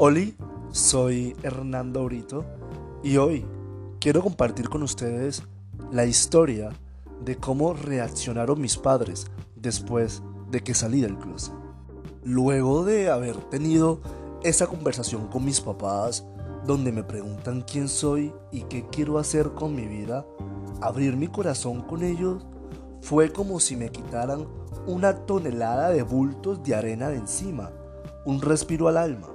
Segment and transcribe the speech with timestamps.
[0.00, 0.36] Oli,
[0.70, 2.44] soy Hernando Brito
[3.02, 3.44] y hoy
[3.98, 5.42] quiero compartir con ustedes
[5.90, 6.70] la historia
[7.24, 9.26] de cómo reaccionaron mis padres
[9.56, 10.22] después
[10.52, 11.52] de que salí del closet.
[12.22, 14.00] Luego de haber tenido
[14.44, 16.24] esa conversación con mis papás,
[16.64, 20.24] donde me preguntan quién soy y qué quiero hacer con mi vida,
[20.80, 22.46] abrir mi corazón con ellos
[23.00, 24.46] fue como si me quitaran
[24.86, 27.72] una tonelada de bultos de arena de encima,
[28.24, 29.26] un respiro al alma.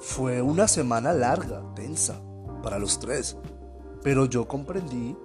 [0.00, 2.20] Fue una semana larga, tensa,
[2.62, 3.36] para los tres,
[4.02, 5.16] pero yo comprendí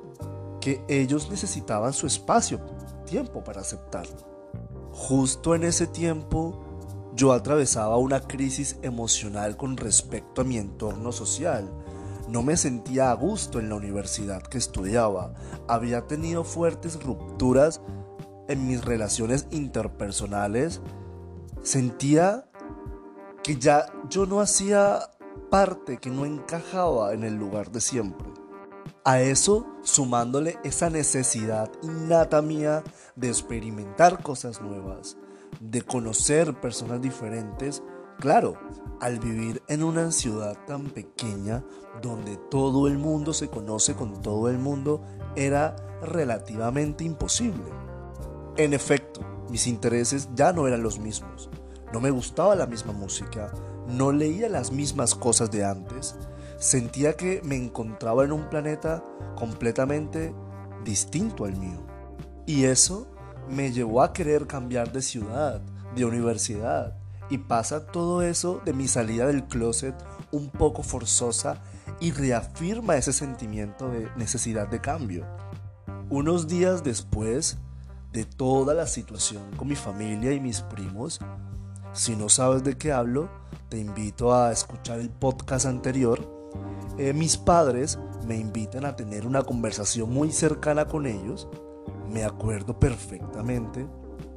[0.62, 2.60] que ellos necesitaban su espacio,
[3.06, 4.30] tiempo para aceptarlo.
[4.92, 6.66] Justo en ese tiempo
[7.16, 11.70] yo atravesaba una crisis emocional con respecto a mi entorno social.
[12.28, 15.34] No me sentía a gusto en la universidad que estudiaba.
[15.68, 17.82] Había tenido fuertes rupturas
[18.48, 20.82] en mis relaciones interpersonales.
[21.64, 22.49] Sentía
[23.58, 25.00] ya yo no hacía
[25.50, 28.28] parte, que no encajaba en el lugar de siempre.
[29.04, 32.84] A eso sumándole esa necesidad innata mía
[33.16, 35.18] de experimentar cosas nuevas,
[35.60, 37.82] de conocer personas diferentes,
[38.20, 38.56] claro,
[39.00, 41.64] al vivir en una ciudad tan pequeña
[42.02, 45.02] donde todo el mundo se conoce con todo el mundo,
[45.36, 47.64] era relativamente imposible.
[48.58, 51.50] En efecto, mis intereses ya no eran los mismos.
[51.94, 53.52] No me gustaba la misma música,
[53.88, 56.16] no leía las mismas cosas de antes,
[56.60, 59.04] sentía que me encontraba en un planeta
[59.36, 60.34] completamente
[60.84, 61.86] distinto al mío.
[62.46, 63.08] Y eso
[63.50, 65.62] me llevó a querer cambiar de ciudad,
[65.96, 66.96] de universidad.
[67.32, 69.96] Y pasa todo eso de mi salida del closet
[70.32, 71.62] un poco forzosa
[72.00, 75.26] y reafirma ese sentimiento de necesidad de cambio.
[76.10, 77.58] Unos días después
[78.12, 81.20] de toda la situación con mi familia y mis primos,
[82.00, 83.28] si no sabes de qué hablo,
[83.68, 86.18] te invito a escuchar el podcast anterior.
[86.98, 91.50] Eh, mis padres me invitan a tener una conversación muy cercana con ellos,
[92.10, 93.86] me acuerdo perfectamente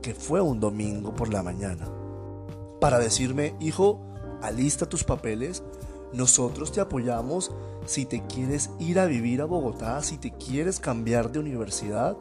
[0.02, 1.88] que fue un domingo por la mañana,
[2.80, 4.00] para decirme, hijo,
[4.42, 5.62] alista tus papeles,
[6.12, 7.52] nosotros te apoyamos
[7.86, 12.16] si te quieres ir a vivir a Bogotá, si te quieres cambiar de universidad,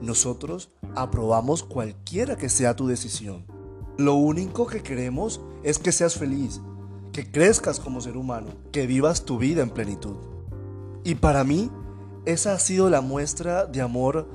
[0.00, 3.53] nosotros aprobamos cualquiera que sea tu decisión.
[3.96, 6.60] Lo único que queremos es que seas feliz,
[7.12, 10.16] que crezcas como ser humano, que vivas tu vida en plenitud.
[11.04, 11.70] Y para mí,
[12.24, 14.28] esa ha sido la muestra de amor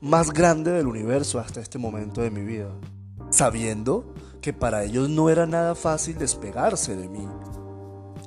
[0.00, 2.70] más grande del universo hasta este momento de mi vida,
[3.30, 7.26] sabiendo que para ellos no era nada fácil despegarse de mí,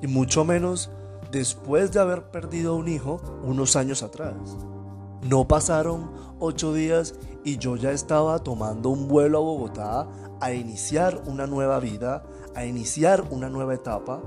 [0.01, 0.91] y mucho menos
[1.31, 4.35] después de haber perdido un hijo unos años atrás.
[5.21, 10.07] No pasaron ocho días y yo ya estaba tomando un vuelo a Bogotá
[10.39, 12.23] a iniciar una nueva vida,
[12.55, 14.21] a iniciar una nueva etapa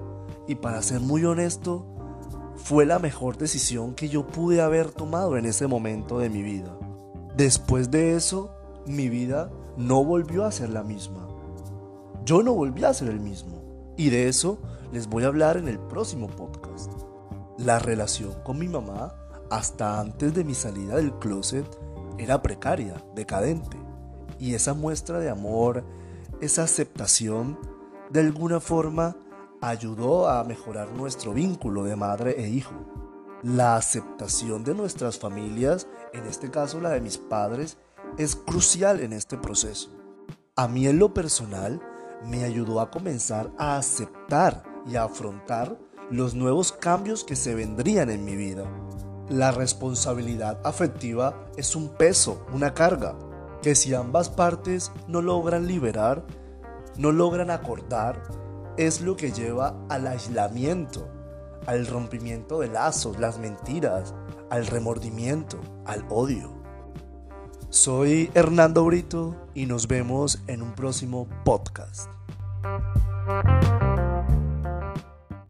[0.47, 1.86] y para ser muy honesto,
[2.56, 6.76] fue la mejor decisión que yo pude haber tomado en ese momento de mi vida.
[7.36, 8.50] Después de eso,
[8.86, 11.26] mi vida no volvió a ser la misma.
[12.24, 13.62] Yo no volví a ser el mismo.
[13.97, 14.59] Y de eso
[14.92, 16.92] les voy a hablar en el próximo podcast.
[17.59, 19.14] La relación con mi mamá,
[19.52, 21.66] hasta antes de mi salida del closet,
[22.16, 23.76] era precaria, decadente.
[24.38, 25.84] Y esa muestra de amor,
[26.40, 27.58] esa aceptación,
[28.08, 29.14] de alguna forma
[29.60, 32.72] ayudó a mejorar nuestro vínculo de madre e hijo.
[33.42, 37.76] La aceptación de nuestras familias, en este caso la de mis padres,
[38.16, 39.91] es crucial en este proceso.
[40.56, 41.78] A mí en lo personal
[42.24, 45.78] me ayudó a comenzar a aceptar y a afrontar
[46.10, 48.64] los nuevos cambios que se vendrían en mi vida.
[49.32, 53.15] La responsabilidad afectiva es un peso, una carga,
[53.62, 56.22] que si ambas partes no logran liberar,
[56.98, 58.22] no logran acordar,
[58.76, 61.09] es lo que lleva al aislamiento,
[61.65, 64.12] al rompimiento de lazos, las mentiras,
[64.50, 66.53] al remordimiento, al odio.
[67.71, 72.10] Soy Hernando Brito y nos vemos en un próximo podcast.